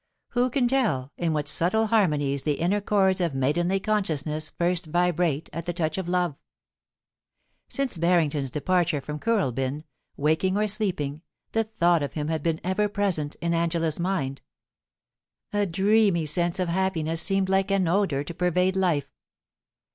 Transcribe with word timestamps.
Who 0.29 0.49
can 0.49 0.67
tell 0.67 1.11
in 1.15 1.31
what 1.31 1.47
subtle 1.47 1.85
harmonies 1.85 2.41
the 2.41 2.53
inner 2.59 2.81
cliords 2.81 3.23
of 3.23 3.35
maidenly 3.35 3.79
consciousness 3.79 4.49
first 4.49 4.87
vibrate 4.87 5.47
at 5.53 5.67
the 5.67 5.73
touch 5.73 5.99
of 5.99 6.09
love? 6.09 6.37
Since 7.69 7.97
Barrington's 7.97 8.49
departure 8.49 8.99
from 8.99 9.19
Kooralbyn, 9.19 9.83
waking 10.17 10.57
or 10.57 10.67
sleeping, 10.67 11.21
the 11.51 11.65
thought 11.65 12.01
of 12.01 12.13
him 12.13 12.29
had 12.29 12.41
been 12.41 12.59
ever 12.63 12.89
present 12.89 13.35
in 13.41 13.53
Angela's 13.53 13.99
mind. 13.99 14.41
A 15.53 15.67
dreamy 15.67 16.25
sense 16.25 16.59
of 16.59 16.67
happiness 16.67 17.21
seemed 17.21 17.47
like 17.47 17.69
an 17.69 17.87
odour 17.87 18.23
to 18.23 18.33
pervade 18.33 18.75
life. 18.75 19.13